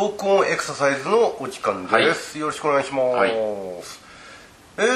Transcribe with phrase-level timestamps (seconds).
[0.00, 3.30] トークオンエクササイズのお時間です、よろしくお願いします、はい。
[3.32, 3.34] え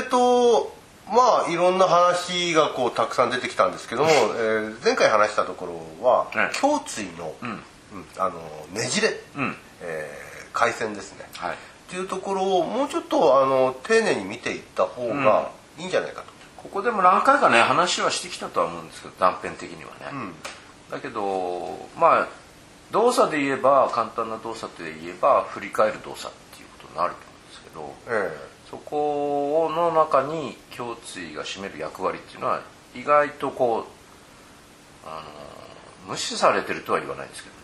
[0.07, 0.75] ーと
[1.07, 5.67] まあいろんな話がこうたくさん出てきたんですけども、えー前回話したとこ
[6.01, 6.37] ろは、はい。
[6.63, 7.61] 胸椎の、うん。
[8.17, 8.41] あの
[8.73, 9.55] ねじれ、うん。
[9.83, 11.53] えー回線ですね、はい。
[11.53, 11.57] っ
[11.91, 20.33] ていうところをもうちょっとあの丁寧に見ていった方がいいんじゃないかと、ここでも何回かね話はしてきたとは思うんですけど断片的にはね、ん。
[20.91, 22.44] だけどまあ
[22.95, 32.63] 動作で言えば簡単な動作で言えば振り返る動作っていうことになると思うんですけどえそこの中に胸椎が占める役割っていうのは
[32.95, 33.85] 意外とこう
[35.07, 35.25] あ
[36.07, 37.63] の無視されてるとは言わないですけどね。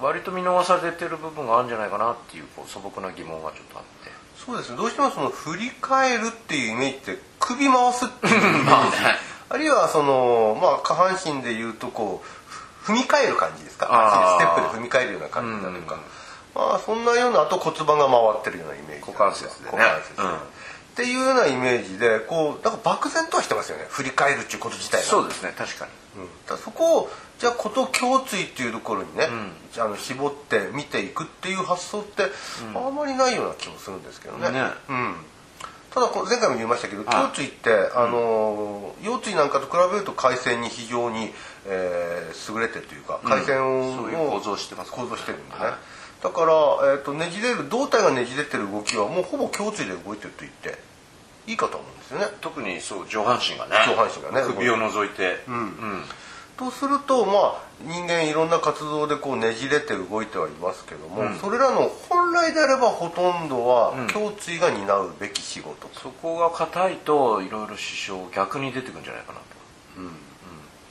[0.00, 4.10] 割と見逃されてる部分があるんじゃないかなっていうこう素朴な疑問がちょっとあって。
[4.10, 4.76] ーそうですね。
[4.76, 8.64] どうしてもその振り返るっていうイメージって首回すっていうイメージ。
[8.70, 8.90] まあね。
[9.50, 12.47] あるいはその、まあ、下半身でいうとこうふ
[12.88, 13.86] 踏み替える感じですか？
[13.86, 16.00] ステップで踏み替えるような感じだとか、
[16.54, 19.06] まあそんなようなあと骨盤が回ってるようなイメージ。
[19.06, 19.84] 股関節でね。
[19.84, 23.86] っていうようなイメージでこうだから漠然とはしてますよね。
[23.88, 25.02] 振り返るっていうこと自体が。
[25.04, 25.92] そうですね確かに。
[26.22, 26.28] うん。
[26.48, 29.28] だそこをじゃあこと胸椎っていうところにね、
[29.72, 32.24] じゃああの絞って見ていくっていう発想って
[32.74, 32.94] あん。
[32.94, 34.50] まりないような気もするんですけどね。
[34.50, 34.60] ね。
[34.88, 35.14] うん
[35.92, 37.16] ただこう前回も言いましたけどはい。
[37.24, 41.30] 胸椎って、あの腰椎なんかと比べると回線に非常に、
[41.66, 44.92] えー優れてるというか回線を、構造してます。
[44.92, 45.74] 構造してるんでね、はい。
[46.22, 46.52] だから、
[46.92, 50.78] えー、とねじれる胴体がねじれてる動きはもうほぼ胸椎で動いてると言って
[51.46, 52.26] いいかと思うんですよね。
[52.40, 53.76] 特にそう上半身がね。
[53.86, 55.42] 上半身がね首を除いて。
[55.48, 56.04] うん、うん
[56.58, 65.86] とするとまあ人間いろんな活動でこうねじれて動いてはいますけども、それらの本来であればほとんどは胸椎が担うべき仕事。
[65.86, 69.44] と、そこが硬いといろいろ支障逆に出てくるんじゃないかなと、
[69.98, 70.12] うん。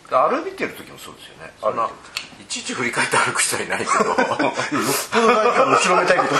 [0.09, 1.51] で歩いてる時もそうですよね。
[1.59, 1.89] そんな歩
[2.39, 4.15] いいちいち振り返って歩く人はいないけど。
[4.15, 6.35] 後ろめたいこと。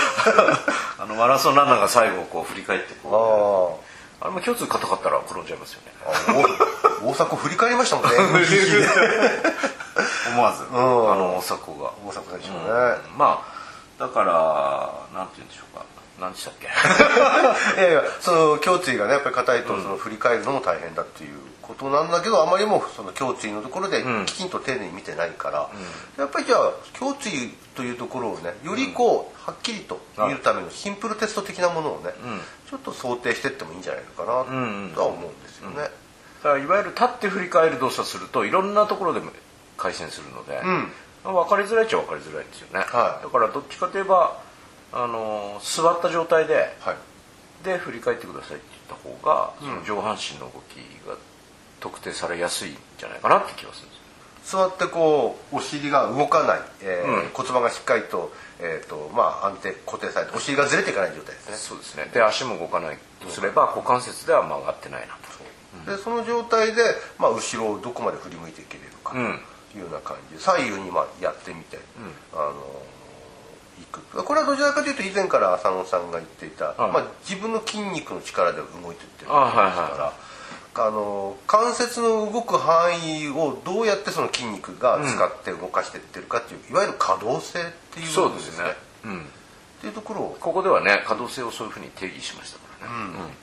[1.04, 3.88] あのマラソンランナーが最後こう振り返ってあこう。
[4.20, 5.92] あれも共通硬かったら転んじゃいますよね
[7.04, 8.12] 大迫振り返りましたもんね。
[10.30, 10.68] 思わず、ん。
[10.68, 11.92] あの大迫が。
[12.06, 12.70] 大迫選手もね、
[13.18, 13.58] まあ
[14.00, 15.86] だからなんて言うんでしょうか。
[16.20, 16.68] 何でしたっけ。
[17.80, 24.26] いやいやその胸椎がねやっぱり硬いとその振り返るのも大変だっていうことなんだけどあまりにもその胸椎のところでん。
[24.26, 25.70] きちんと丁寧に見てないから、
[26.18, 32.14] やっぱりじゃあ胸椎というところをねよりこうはっきりと見るためのシンプルテスト的なものをね、
[32.70, 35.90] ちょっと想定していってもいいんじゃないのかなとは思うんですよね。
[36.44, 39.32] だからいわゆる立って振り返る動作するといろんなところでも
[39.78, 40.92] 回線するので、ん。
[41.24, 43.24] まあ分かりづらいっちゃ分かりづらいんですよね、はい。
[43.24, 44.40] だからどっちかといえば
[44.94, 46.98] あの座った状態ではい。
[47.64, 50.78] で振り返ってくださいって言った方が、その上半身の動き
[51.08, 51.18] が
[51.80, 57.30] 特定されやすいんじゃないかなって気がするんです座ってこうお尻が動かない、えーうん。
[57.34, 61.56] 骨盤がしっかりと,、えーとまあ、安定固定されてお尻がずれていかない状態ですね。
[61.58, 62.10] そうですね。
[62.14, 65.37] で足も動かないとすれば股関節では曲がってないなと
[65.86, 66.84] でその状態で、
[67.18, 69.26] まあ、後ろをどこまで振り向いていけれるかとうん。
[69.76, 71.78] いうような感じで左右にまあやってみて、
[72.34, 72.54] あの
[73.82, 74.24] いく。
[74.24, 76.94] これはどちらかというと以前から浅野さんが言っていた、うん。
[76.94, 80.14] まあ、自分の筋肉の力で動いていってるわけですから。
[80.80, 88.66] あの関節の動く範囲をどうやってその筋肉が使って動かしていってるかっていう、いわゆる可動性っていうそうですね。
[89.04, 89.22] うん。
[89.22, 89.24] っ
[89.82, 90.38] ていうところを。
[90.40, 93.34] ここではね可動性をそういうふうに定義しましたからね、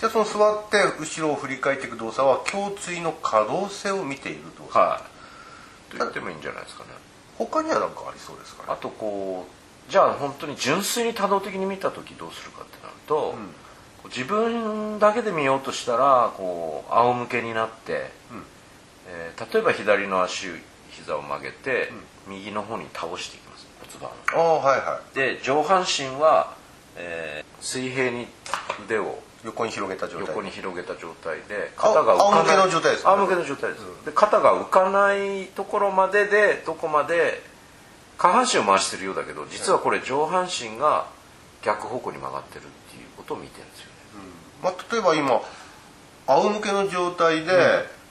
[0.00, 5.02] じゃあその座って後ろを振り返っていく動作は胸椎の可動性を見ている動作、は
[5.92, 5.92] い。
[5.92, 6.90] と言ってもいいんじゃないですかね。
[7.36, 8.68] 他には何かありそうですかね？
[8.72, 13.34] あとこうじゃあ本当に純粋に多動的に見た時どうするかってなると、
[14.02, 18.10] こう自分だけで見ようとしたらこう仰向けになって、
[19.06, 20.46] えー例えば左の足
[20.92, 21.92] 膝を曲げて、
[22.26, 23.66] 右の方に倒していきます。
[24.00, 24.60] 骨盤を。
[24.62, 26.54] ああはいはで上半身は、
[26.96, 28.26] えー水平に
[28.86, 32.56] 腕をい横に広げた状態横に広げた状態であ肩が浮かない。
[32.56, 37.42] 仰向けの状態ですね仰向けの状態です、で肩が浮かないところまででどこまで
[38.18, 41.06] 下半身を回してるようだけど実はこれ上半身が
[41.62, 43.92] 逆方向に曲がってるっていうことを見てるんですよね、
[44.62, 45.40] まあ、例えば今
[46.26, 47.52] 仰向けの状態で、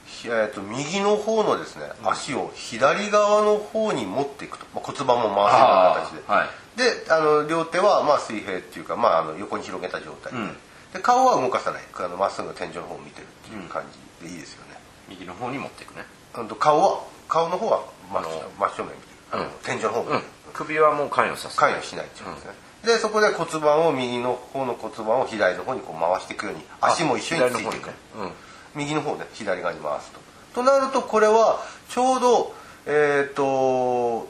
[0.05, 6.49] ひえー、と右の方のですね、足を左側の方に持っていくと、まあ、骨盤も回すような形で、はい。
[6.77, 10.33] であの両手はまあ水平っていうか、まあ、あの横に広げた状態。
[10.33, 10.57] で,、うん
[10.93, 11.83] で顔は動かさない。
[11.95, 13.83] あのまっすぐ天井の方を見てるっていう感
[14.21, 16.03] じでいいですよね、右の方に持っていくね、
[16.59, 19.39] 顔は顔の方は真正面見てる。
[19.39, 19.49] うん。
[19.63, 22.53] 天井の方を見てる、首はもう関与させ関与しないっていうことですね、
[22.85, 27.89] でそこで骨盤を右の方の骨盤を左の方にこう回していくように足も一緒についていく、
[28.75, 30.19] 右の方ね左側に回すと。
[30.55, 31.59] となるとこれは
[31.89, 32.55] ちょうど
[32.85, 34.27] えっ、と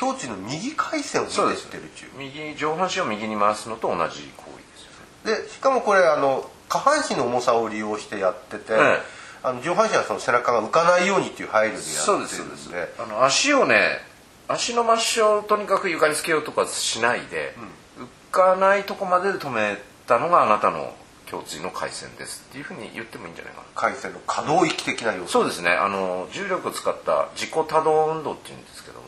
[0.00, 4.93] 胸椎の右回線をそうです出てる中右上半身を右に回すのと同じ行為ですよね
[5.24, 12.28] でしかもこれあの下半身の重さを利用してやってて、ええあの上半身はその背中が浮かないようにっていう配慮でやってるんで。
[12.28, 14.00] そうですあの足をね
[14.48, 17.54] 足の末梢をとにかく床につけようとかしないで、
[17.98, 19.76] 浮かないとこまでで止め
[20.06, 20.94] たのがあなたの
[21.30, 23.66] 胸椎の回線ですっていうふうに言ってもいいんじゃないかな。
[23.74, 25.32] 回線の可動域的な要素。
[25.32, 25.70] そうですね。
[25.70, 29.04] あの重力を使った自己多動運動っていうんですけども、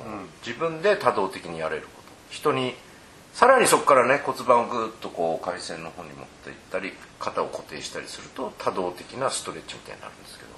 [0.47, 2.35] 自分で多動的にやれること。
[2.35, 2.75] 人に
[3.37, 10.51] さらにそこからね骨盤をぐっとこう回線の方に持っていったり肩を固定したりすると多動的なストレッチみたいになるんですけど。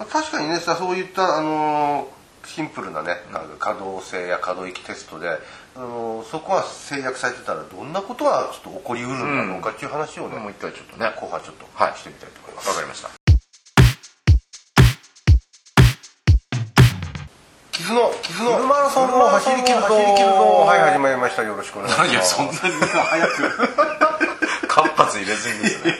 [0.00, 2.06] まあ確かにねさそういったあのー
[2.46, 3.16] シンプルなね、
[3.58, 5.28] 可動性や可動域テストで、
[5.74, 11.06] あのーそこが制約されてたらどんなことがちょっと起こりうるんだろうかっていう話をね、もう一回ちょっとね。
[11.16, 11.98] 後半ちょっとはい。
[11.98, 13.25] してみたいと思います、わかりました
[17.76, 21.42] 傷の傷のフルマラソンを走り切るぞ走り切るぞはい始まりました。
[21.42, 22.10] よろしくお願いします。
[22.10, 23.32] いやそんなに早く。
[24.66, 25.94] 間髪入れずにですね。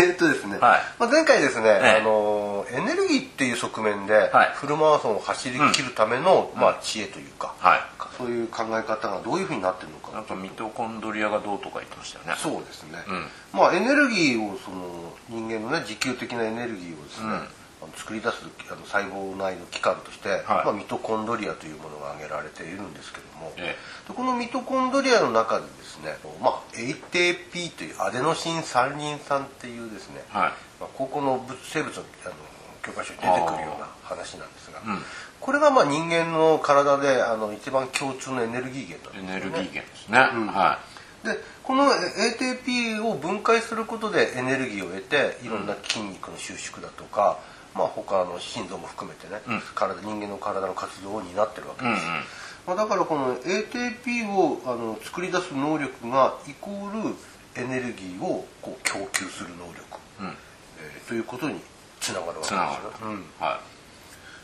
[0.08, 0.82] えっとですね、はい。
[0.98, 2.00] まあ、前回ですね、ええ。
[2.00, 4.52] あのエネルギーっていう側面で、はい。
[4.54, 7.80] フルマラソンを走り切るための、まあ、知恵というか、はい。
[8.16, 10.12] そういう考え方がどういうふうになってるのか。
[10.12, 12.40] なんかミトコンドリアがどうとか言ってましたよね。
[12.42, 13.30] そうですね、うん。
[13.52, 17.59] まあエネルギーをその人間のね持久的なエネルギーをですね、
[17.96, 18.36] 作り出す
[18.70, 30.52] あの細胞内の器官として、まあ、ミトコンドリアというものが挙げられているんですけども、えでこのミトコンドリアの中でですね、まあ、ATP というアデノシン三リン酸っていうですね、はい。
[30.80, 32.34] まあ、高校の物生物のあの
[32.82, 34.98] 教科書に出てくるような話なんですが、うん。
[35.40, 39.58] これがまあ人間の体であの一番共通のエネルギー源エなんですよね。
[39.58, 40.78] ネルギー源ですね、は
[41.24, 47.38] でこの ATP を分解することでエネルギーを得ていろんな筋肉の収縮だとか、
[47.74, 49.62] まあ他の心臓も含めてね、うん。
[49.74, 52.20] 体人間の体の活動を担ってるわけです、うんうん。
[52.66, 57.14] まあ、だからこの ATP をあの作り出す能力がイコール
[57.56, 59.80] エネルギーをこう供給する能力、
[60.20, 60.28] うん。
[60.28, 61.60] えーということに
[62.00, 62.60] つながるわけですよ。
[62.60, 62.66] ね、
[63.02, 63.24] うん。
[63.38, 63.60] は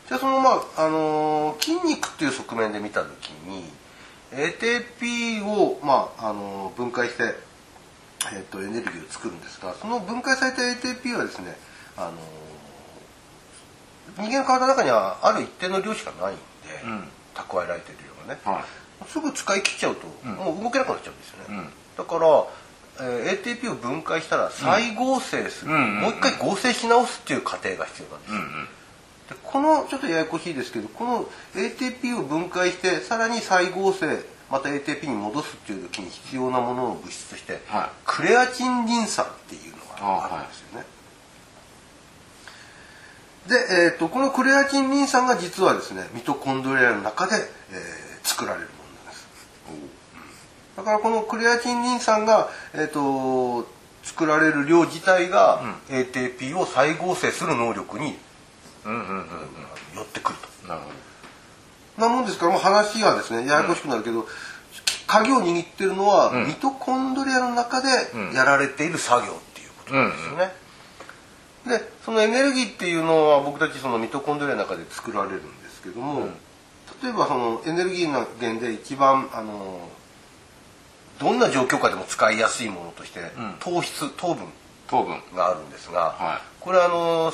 [0.07, 3.65] じゃあそのまああのー筋肉っていう側面で見た時に
[4.31, 7.23] ATP をまああのー分解して、
[8.33, 11.57] えっとエネルギーを作るんですがその分解された ATP はですね
[11.97, 12.13] あのー
[14.15, 16.41] 人間の体の中にはある一定の量しかないんで、
[16.83, 17.03] うん。
[17.35, 18.49] 蓄えられている量がね、い。
[18.49, 18.65] は
[19.07, 20.31] すぐ使い切っちゃうと、ん。
[20.33, 21.69] もう動けなくなっちゃうんですよね、うん。
[21.97, 22.45] だから、
[22.99, 25.77] えー ATP を分解したら再合成する、うん。
[25.77, 28.31] うんもう一回合成し直すっていう過程が必要なんです。
[28.31, 28.67] うんうん。
[29.29, 37.89] でこのちょっとややこしいですけどこの ATP を分解してさらに再合成また ATP に戻すっていう時に必要なものの物質として、はい。
[38.05, 40.85] クレアチンリン酸っていうのがあるんですよね。
[43.47, 43.55] で、
[43.91, 47.35] えー、とこのクレアチンリン酸が実はですねミトコンドリアの中で、
[47.71, 49.27] えー作られるものなんです。
[50.75, 53.67] だからこのクレアチンリン酸が、えー、と
[54.03, 58.15] 作られる量自体が、ATP を再合成する能力に
[58.85, 59.25] うんうんうん
[59.95, 60.67] 寄ってくると。
[60.67, 64.27] なるほなもんですからもう話がですねややこしくなるけど、
[65.07, 66.47] 鍵を握ってるのは、うん。
[66.47, 68.33] ミトコンドリアの中でうん。
[68.33, 70.53] やられている作業っていうことなんですよね。
[71.79, 76.33] でそのエネルギーっていうのは僕たちそのミトコンドリアの中で作られるんですけども、うん。
[77.03, 79.89] 例えばそのエネルギーの源で一番あの
[81.19, 83.25] どんな状況下でも使いやすいものとして、ん。
[83.59, 84.45] 糖質糖分。
[84.89, 85.21] ど糖分。
[85.35, 86.41] があるんですが、はい。
[86.61, 87.33] これあの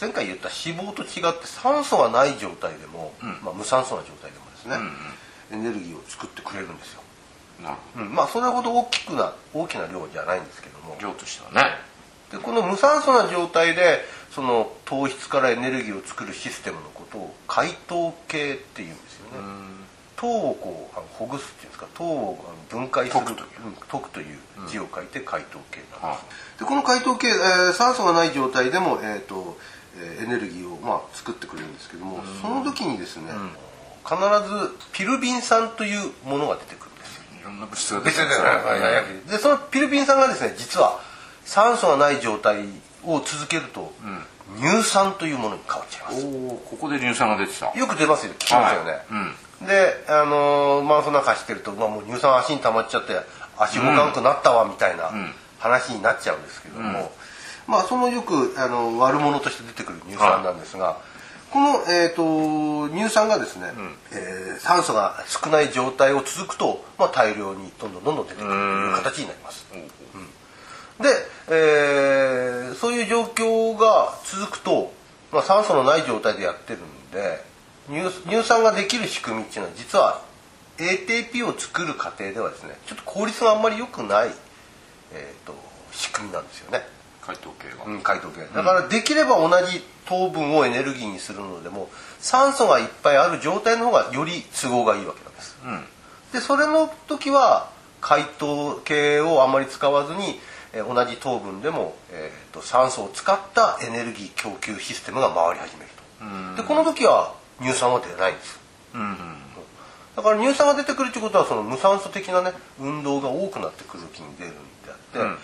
[0.00, 3.28] 前回言った脂肪と違って酸素がない状態でも、うん。
[3.44, 4.92] まあ、無酸素な状態でもですね、うん
[5.52, 7.02] エネルギーを作ってくれるんですよ、
[7.62, 10.96] なるほうん、まあそれほど大きくな大きな量じゃないんですけども。
[10.98, 11.93] ど量としてはね
[12.30, 14.00] でこの無酸素な状態で
[14.32, 19.38] その糖質からエネルギーを作るシステムのことを解糖系っていうんですよね、
[20.16, 21.86] 糖をこうほぐすっていうんですか？
[21.94, 24.38] 糖を分解する溶くといううん溶くという
[24.68, 26.18] 字を書いて解糖系なんです、は
[26.58, 29.56] でこの解糖系、えー酸素がない状態でも、えーと
[29.96, 33.30] えーエネルギーを、まあ、作ってくれるんですけども、その時にですね、
[34.04, 37.22] 必ずピルビン酸というものが出てくるんですよ。
[37.36, 38.32] いいろんな物質が別にま
[39.26, 40.98] すでそのピルビン酸がですね実は
[41.44, 42.64] 酸素がない状態
[43.04, 43.92] を続けると、
[44.60, 46.26] 乳酸というものに変わっちゃいます。
[46.26, 47.72] おおここで乳酸が出てた。
[47.78, 48.98] よく出ますよ聞きますよね、は
[49.62, 49.66] い。
[49.66, 53.14] であのーマンソンなんか走ってると、まあ、もう乳酸足に溜まっちゃって
[53.56, 55.10] 足動かんくなったわみたいな
[55.58, 57.10] 話になっちゃうんですけども、
[57.66, 60.98] まあそのよくあの悪者として出てくる乳酸なんですが、
[61.50, 63.72] この、えー、と乳酸がですね、
[64.12, 69.66] えー酸素が少ない状態を続くと、まあ、大量にどんどんどんどん出てくるという形になります。
[71.00, 71.08] で、
[71.48, 74.92] えーそういう状況が続くと、
[75.32, 77.42] まあ、酸素のない状態でやってるんで
[78.28, 80.22] 乳酸ができる仕組みっていうのは実は
[80.76, 84.30] ATP を作る過程ではですねちょっと効率があんまり良くない、
[85.12, 85.54] えーと、
[85.92, 86.82] 仕組みなんですよね。
[87.22, 95.84] 解糖系が、うん、解糖系だからできれば同じ糖分をエネルギーにするのでも酸素がいっぱいある状態の方がより都合がいいわけなんです、うん、
[96.34, 97.70] でそれの時は
[98.02, 100.38] 解糖系をあまり使わずに
[100.74, 105.90] え同じ糖分でも、えーと、酸素を使ったエネルギー供給システムが回り始める
[106.56, 106.62] と。
[106.62, 108.60] でこの時は乳酸は出ないんです。
[108.94, 109.00] うん。
[109.00, 109.44] うん
[110.16, 115.36] だから乳酸が出てくるってことはその無酸素的なね運動が多くなってくる時に出るんであって、うん、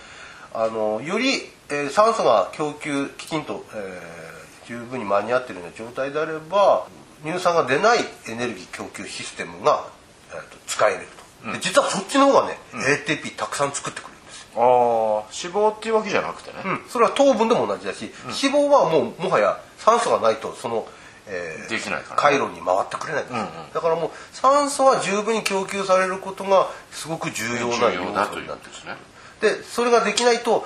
[0.53, 6.87] あのより、えー、酸素が供給きちんと、えー、十分に間に合っているような状態であれば
[7.25, 9.87] 乳酸が出ないエネルギー供給システムが、
[10.29, 10.99] えーと、使える
[11.43, 14.11] と、うん、実はそっちの方がね、うん、ATP たくさん作ってくる
[14.55, 14.61] ああ
[15.31, 16.57] 脂肪っていうわけじゃなくてね、
[16.89, 20.87] それは糖分でも同じだし、脂肪はもうもはや酸素がないとその
[21.27, 28.41] えー、できないから、ね、回路に回ってくれないうんうん、だからもう酸素は十分に供給されることがすごく重要な要素になってる。
[28.41, 28.95] んですね
[29.39, 30.65] でそれができないと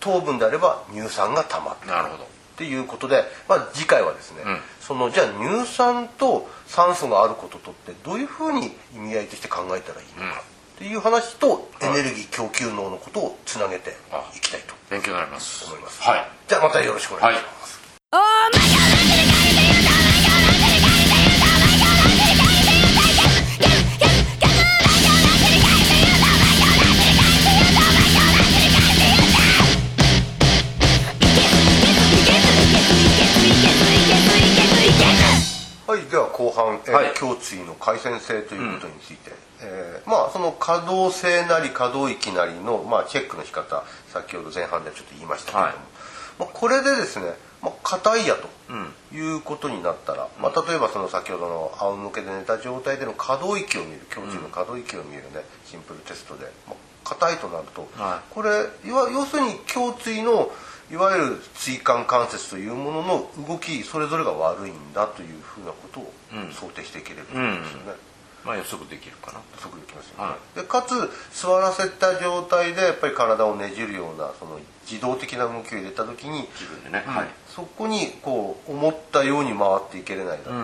[0.00, 2.24] 糖分であれば乳酸が溜まってなるほど。
[2.24, 2.26] っ
[2.56, 10.42] ていうことで、まあ、次回はですね、うん、そのじゃあ乳酸と酸素があることとってどういうふうに意味合いとして考えたらいいのか、
[10.74, 13.90] っていう話とエネルギー供給能のことをつなげて
[14.36, 15.64] いきたいと勉強になります。
[15.66, 18.73] 思います、はい、じゃあまたよろしくお願いします、はい
[36.34, 45.76] 後半、えーはい、胸椎の回線性ということについて、うん、えー、まあその可動性なり可動域なりの、まあ、チェックの仕方先ほど前半でちょっと言いましたけれども、はい、
[46.40, 47.32] まあ、これでですね
[47.64, 56.44] まあ、硬いやということになったら、うん、まあ、例えばその先ほどの仰向けで寝た状態での可動域を見る胸椎の可動域を見るね、シンプルテストで
[57.04, 58.50] 硬、まあ、いとなると、はい、これ
[58.84, 60.52] 要するに胸椎の
[60.90, 66.12] いわゆる椎間関節というものの動きそれぞれが悪いんだというふうなことを
[66.52, 68.14] 想定していければいいんですよね。
[68.44, 70.92] まあ予測できるかな予測できますよね、はい、でかつ
[71.32, 80.54] 座らせた状態でやっぱり体をねじるようなその自動的な動きを入れた時に自分でね、はい、そこにこう思ったように回っていけれないだとか、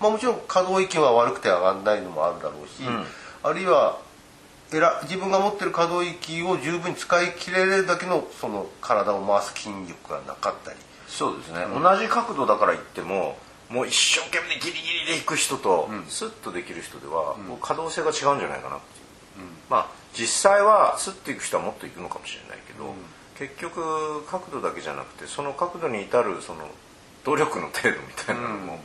[0.00, 3.04] まあ、もちろん可動域は悪くて上がらないのもあるだろうし、うん、
[3.42, 3.98] あるいは
[4.70, 10.78] 自分が持ってる可動域を十分に使い切れるだけのその体を回す筋力がなかったり。
[11.08, 13.38] そうですね、うん、同じ角度だから言っても
[13.70, 22.94] もう一生懸命ギリギリでいく人と、うん、スッとできる人では、うん、可動性が違うんじゃないかなっていう、まあ実際はスッといく人はもっといくのかもしれないけど、
[23.38, 26.68] 結局角度だけじゃなくてその角度に至るその
[27.24, 28.78] 努力の程度みたいなのも、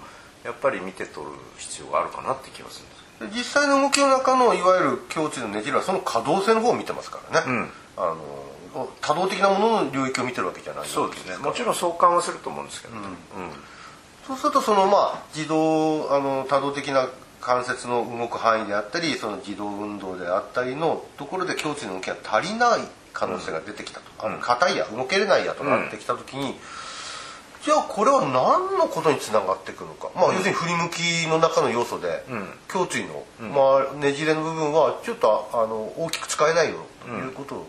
[0.44, 11.38] やっぱり見て取る必要があるかなって気がするんです実際の動きの中のいわゆる胸椎のねじれはその可動性の方を見てますからね、うん、あの多動的なものの領域を見てるわけじゃないそうですね。
[11.38, 13.10] もちろん相関はすると思うんですけど、うん、うん、
[14.28, 17.08] そうするとそのまあ自動あの多動的な
[17.40, 22.80] 関節の動く範囲であったりその自動運動であったりのところで胸椎の動きが足りない
[23.14, 26.56] 可能性が出てきたと、うん、あの硬いや動けれないやとなってきた時に、
[27.64, 32.24] じゃあこれは何のことにつながっていくのか、まあ、要するに振り向きの中の要素で、
[32.74, 37.68] 胸椎の、まあ、ねじれの部分はちょっとあの大きく使えないよということを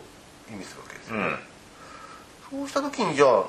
[0.51, 1.23] 意味するわけですよね。
[2.51, 3.43] そうした時にじゃあ、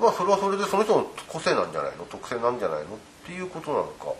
[0.00, 2.04] まあ、それはそれでその人の個性なんじゃないの？
[2.04, 2.96] 特性なんじゃないの？
[2.96, 4.12] っていうことなのか、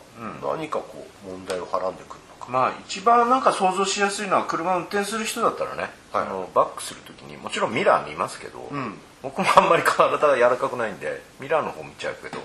[0.56, 2.50] 何かこう問題をはらんでくるのか。
[2.50, 8.98] まあ一番なんか想像しやすいのは車を運転する人だったらね、はい、あのバックする時にもちろんミラー見ますけど、うん。
[9.22, 12.38] 僕もあんまり体が柔らかくないんでミラーの方見ちゃうけど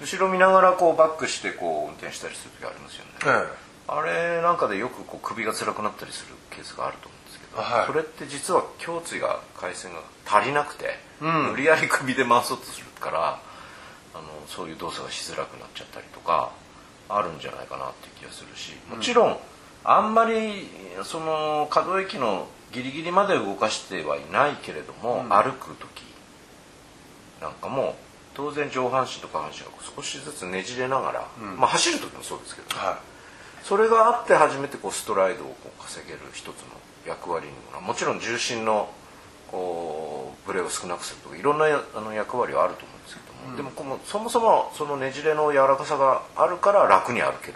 [0.00, 3.56] 後ろ見ながらこうバックしてこう運転したりする時ありますよね、ええ、
[3.88, 13.40] あれなんかでよくこう首が辛くなったりするケースがあると思うんですけど、はい、それって実は胸椎が回線が足りなくて、うん、無理やり首で回そうとするから
[14.14, 16.50] あのそういう動作がしづらくなっちゃったりとか
[17.08, 19.36] あるんじゃないかなっていう気がするしもちろん、
[19.84, 20.68] あんまり
[21.04, 26.02] その可動域のギリギリまで動かしてはいないけれども、うん、歩く時
[27.40, 27.96] なんかも
[28.34, 32.96] 当然上半身と下半身が少しずつねじれながら、うん、まあ走る時もそうですけど、はい、
[33.62, 36.52] それがあって初めてこうストライドをこう稼げる一つの
[37.06, 38.88] 役割にももちろん重心の
[39.50, 47.54] こうブレを少なくするとかいろんなあの役割はあると思うんですけども、うん、でもこのそもそもそのねじれの柔らかさがあるから楽に歩ける、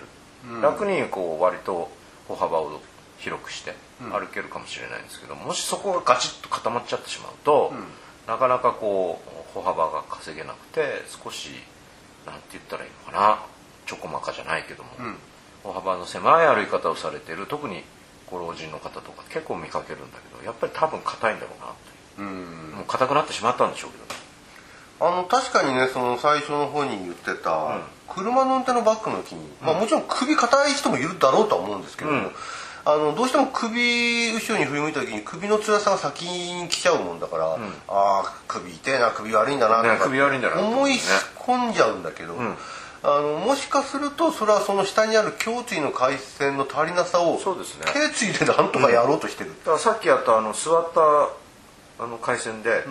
[0.50, 1.90] うん、楽にこう割と
[2.28, 2.80] 歩幅を
[3.18, 7.72] 広くして歩けるかもしれないんですけどもしそこがガチッと固まっちゃってしまうと、
[8.26, 11.50] なかなかこう歩幅が稼げなくて少し
[12.26, 13.38] なんて言ったらいいのかな
[13.86, 14.90] ちょこまかじゃないけども、
[15.62, 17.82] 歩幅の狭い歩き方をされてる特に
[18.30, 21.74] ご老人の方とか結構見かけるんだけどやっぱり多分硬いんだろうなっ
[22.16, 24.10] てもう硬くなってしまったんでしょうけどね。
[24.98, 32.30] あの確かにねその最初の方に言ってた、車の運転のバックの時に、まあ、もちろん首硬い人もいるだろうとは思うんですけども、
[32.88, 40.92] あのどうしても首後ろに振り向いた時に首の辛さが先に来ちゃうもんだから、ああ首痛えな首悪いんだなとねか首悪いんだ思い
[41.36, 42.36] 込んじゃうんだけど、
[43.02, 47.86] あのもしかするとそれはその下にある胸椎の回線の足りなさをそうですね。
[47.86, 52.84] 頸椎でなんとかやろうとしてる、だからさっきやったあの座ったあの回線で、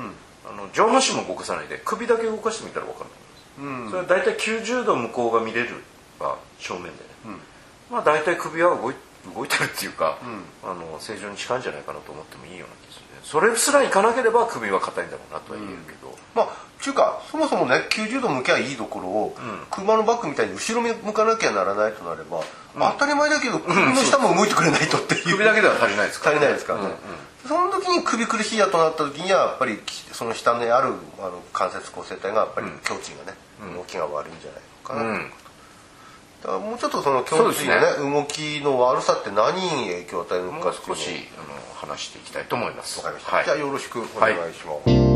[0.45, 3.09] あの上半身も動かさないで首だけ動かしてみたら分かる
[3.55, 3.79] と思い。
[3.79, 5.69] ます、それは大体90度向こうが見れる
[6.19, 6.95] は正面でね、
[7.89, 8.95] まあ大体首は動い
[9.33, 10.17] 動いてるっていうか、
[10.63, 13.21] あの正常に近いんじゃないかなと思ってもいいような気がするね。
[13.23, 19.35] それすらいかなければ首は硬いんだろうなとは言えるけど、まあちゅうかそもそもね90度向きゃいいところを、
[19.71, 22.41] 車のバックみたいに後ろに向かなきゃならないとなれば、
[22.93, 26.95] 当たり前だけど首の下も動いてくれないとっていう、首だけでは足りないですから、足りないですからね、
[27.47, 29.79] その時に首苦しいやとなった時にはやっぱり
[30.11, 33.37] その下にあるあの関節構成体がやっぱり胸椎がね、
[33.75, 35.21] 動きが悪いんじゃないのかな、
[36.45, 45.14] もうちょっとその胸椎のね動きの悪さって何に影響を与えるのか少しあの話していきたいと思いますわかりました、はいじゃあよろしくお願いします、